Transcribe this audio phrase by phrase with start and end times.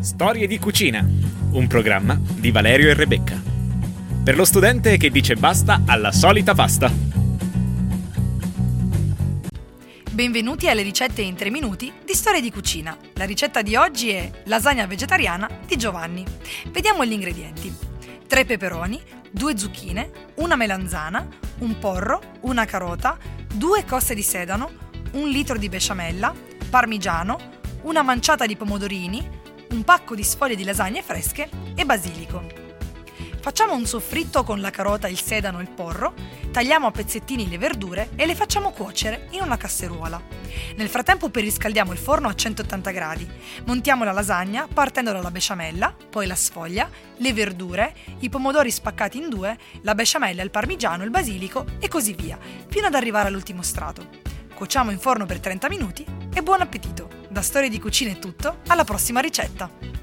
[0.00, 1.04] Storie di cucina,
[1.50, 3.42] un programma di Valerio e Rebecca.
[4.22, 6.88] Per lo studente che dice basta alla solita pasta.
[10.12, 12.96] Benvenuti alle ricette in 3 minuti di Storie di cucina.
[13.14, 16.24] La ricetta di oggi è lasagna vegetariana di Giovanni.
[16.70, 17.74] Vediamo gli ingredienti.
[18.24, 19.00] 3 peperoni,
[19.32, 21.26] 2 zucchine, una melanzana,
[21.58, 23.18] un porro, una carota,
[23.52, 24.70] 2 coste di sedano,
[25.14, 26.32] un litro di besciamella,
[26.70, 32.66] parmigiano, una manciata di pomodorini, un pacco di sfoglie di lasagne fresche e basilico.
[33.40, 36.12] Facciamo un soffritto con la carota, il sedano e il porro,
[36.50, 40.20] tagliamo a pezzettini le verdure e le facciamo cuocere in una casseruola.
[40.76, 43.30] Nel frattempo periscaldiamo il forno a 180 gradi.
[43.64, 49.28] Montiamo la lasagna partendo dalla besciamella, poi la sfoglia, le verdure, i pomodori spaccati in
[49.28, 52.38] due, la besciamella, il parmigiano, il basilico e così via,
[52.68, 54.27] fino ad arrivare all'ultimo strato.
[54.58, 56.04] Cuociamo in forno per 30 minuti
[56.34, 57.08] e buon appetito!
[57.28, 59.97] Da Storie di Cucina è tutto, alla prossima ricetta!